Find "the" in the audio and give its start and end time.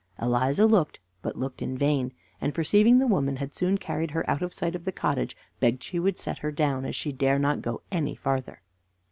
2.97-3.05, 4.83-4.91